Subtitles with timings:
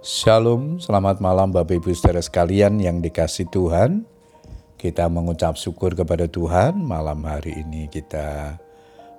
[0.00, 4.08] Shalom, selamat malam Bapak Ibu saudara sekalian yang dikasih Tuhan.
[4.80, 8.56] Kita mengucap syukur kepada Tuhan malam hari ini kita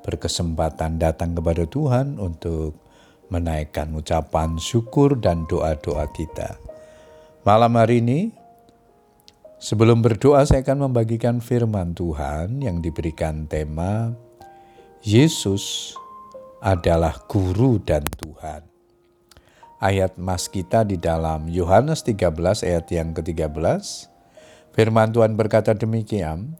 [0.00, 2.80] berkesempatan datang kepada Tuhan untuk
[3.28, 6.56] menaikkan ucapan syukur dan doa-doa kita.
[7.44, 8.32] Malam hari ini
[9.60, 14.16] sebelum berdoa saya akan membagikan firman Tuhan yang diberikan tema
[15.04, 15.92] Yesus
[16.64, 18.69] adalah guru dan Tuhan
[19.80, 22.36] ayat mas kita di dalam Yohanes 13
[22.68, 23.56] ayat yang ke-13.
[24.76, 26.54] Firman Tuhan berkata demikian,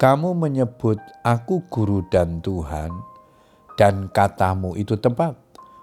[0.00, 2.90] kamu menyebut aku guru dan Tuhan,
[3.78, 5.38] dan katamu itu tepat,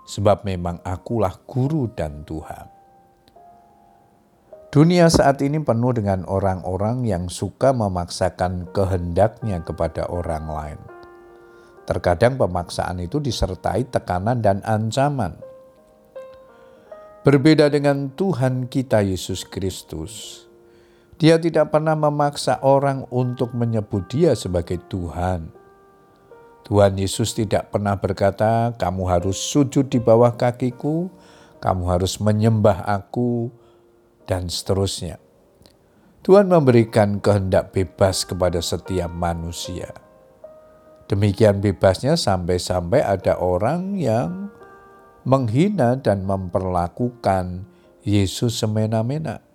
[0.09, 2.67] sebab memang akulah guru dan Tuhan.
[4.71, 10.79] Dunia saat ini penuh dengan orang-orang yang suka memaksakan kehendaknya kepada orang lain.
[11.83, 15.50] Terkadang pemaksaan itu disertai tekanan dan ancaman
[17.21, 20.41] Berbeda dengan Tuhan kita Yesus Kristus,
[21.21, 25.53] Dia tidak pernah memaksa orang untuk menyebut Dia sebagai Tuhan.
[26.65, 31.13] Tuhan Yesus tidak pernah berkata, "Kamu harus sujud di bawah kakiku,
[31.61, 33.53] kamu harus menyembah Aku,"
[34.25, 35.21] dan seterusnya.
[36.25, 39.93] Tuhan memberikan kehendak bebas kepada setiap manusia.
[41.05, 44.49] Demikian bebasnya sampai-sampai ada orang yang
[45.21, 47.65] menghina dan memperlakukan
[48.01, 49.45] Yesus semena-mena.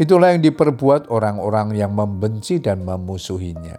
[0.00, 3.76] Itulah yang diperbuat orang-orang yang membenci dan memusuhinya.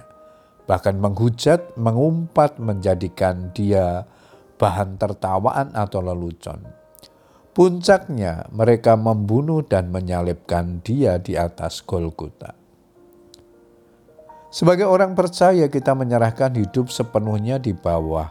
[0.69, 4.05] Bahkan menghujat, mengumpat, menjadikan dia
[4.55, 6.61] bahan tertawaan atau lelucon.
[7.53, 12.55] Puncaknya mereka membunuh dan menyalibkan dia di atas Golgota.
[14.53, 18.29] Sebagai orang percaya kita menyerahkan hidup sepenuhnya di bawah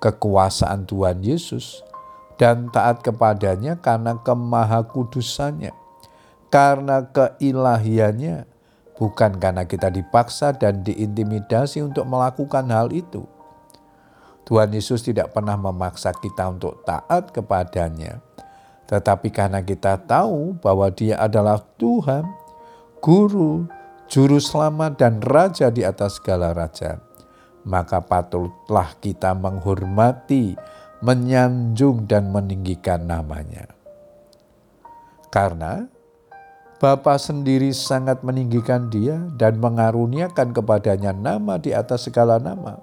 [0.00, 1.84] kekuasaan Tuhan Yesus
[2.40, 5.76] dan taat kepadanya karena kemahakudusannya,
[6.48, 8.48] karena keilahiannya,
[8.96, 13.28] bukan karena kita dipaksa dan diintimidasi untuk melakukan hal itu.
[14.48, 18.24] Tuhan Yesus tidak pernah memaksa kita untuk taat kepadanya,
[18.88, 22.24] tetapi karena kita tahu bahwa Dia adalah Tuhan,
[23.04, 23.68] Guru,
[24.08, 27.04] Juru Selamat, dan Raja di atas segala raja,
[27.68, 30.56] maka patutlah kita menghormati
[31.00, 33.72] menyanjung dan meninggikan namanya.
[35.32, 35.88] Karena
[36.80, 42.80] Bapa sendiri sangat meninggikan dia dan mengaruniakan kepadanya nama di atas segala nama,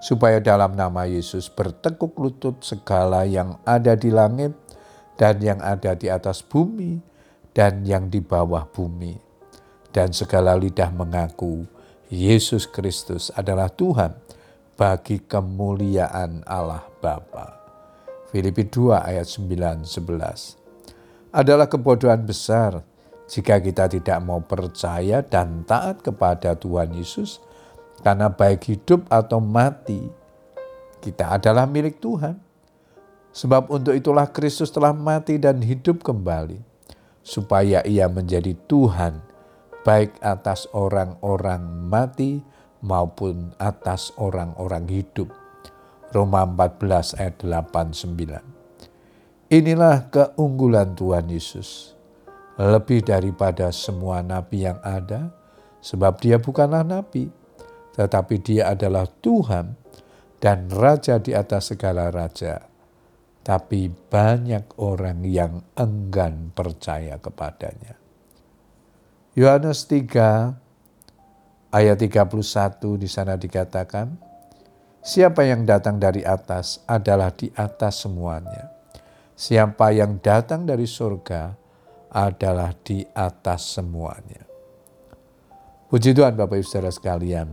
[0.00, 4.56] supaya dalam nama Yesus bertekuk lutut segala yang ada di langit
[5.20, 7.04] dan yang ada di atas bumi
[7.52, 9.20] dan yang di bawah bumi,
[9.92, 11.68] dan segala lidah mengaku
[12.08, 14.16] Yesus Kristus adalah Tuhan
[14.78, 17.58] bagi kemuliaan Allah Bapa.
[18.30, 21.34] Filipi 2 ayat 9 11.
[21.34, 22.86] Adalah kebodohan besar
[23.26, 27.42] jika kita tidak mau percaya dan taat kepada Tuhan Yesus
[28.06, 29.98] karena baik hidup atau mati
[31.02, 32.38] kita adalah milik Tuhan.
[33.34, 36.62] Sebab untuk itulah Kristus telah mati dan hidup kembali
[37.26, 39.20] supaya ia menjadi Tuhan
[39.82, 45.30] baik atas orang-orang mati maupun atas orang-orang hidup.
[46.14, 49.52] Roma 14 ayat 89.
[49.52, 51.92] Inilah keunggulan Tuhan Yesus.
[52.58, 55.30] Lebih daripada semua nabi yang ada,
[55.78, 57.30] sebab dia bukanlah nabi,
[57.94, 59.78] tetapi dia adalah Tuhan
[60.42, 62.66] dan Raja di atas segala raja.
[63.42, 67.96] Tapi banyak orang yang enggan percaya kepadanya.
[69.38, 70.67] Yohanes 3
[71.68, 74.16] Ayat 31 di sana dikatakan,
[75.04, 78.72] Siapa yang datang dari atas adalah di atas semuanya.
[79.36, 81.52] Siapa yang datang dari surga
[82.08, 84.48] adalah di atas semuanya.
[85.92, 87.52] Puji Tuhan Bapak Ibu Saudara sekalian,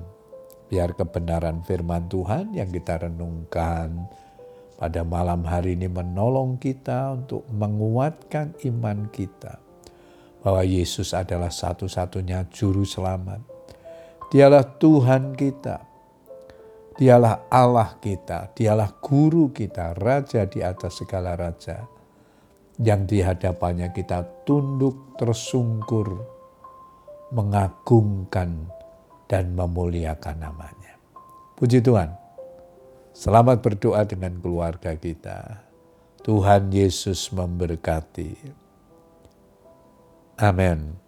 [0.72, 4.00] biar kebenaran firman Tuhan yang kita renungkan
[4.80, 9.60] pada malam hari ini menolong kita untuk menguatkan iman kita
[10.40, 13.55] bahwa Yesus adalah satu-satunya juru selamat
[14.30, 15.78] Dialah Tuhan kita.
[16.96, 21.84] Dialah Allah kita, dialah guru kita, raja di atas segala raja.
[22.80, 26.24] Yang di hadapannya kita tunduk tersungkur,
[27.36, 28.72] mengagungkan
[29.28, 30.96] dan memuliakan namanya.
[31.60, 32.16] Puji Tuhan.
[33.16, 35.68] Selamat berdoa dengan keluarga kita.
[36.24, 38.32] Tuhan Yesus memberkati.
[40.36, 41.05] Amin.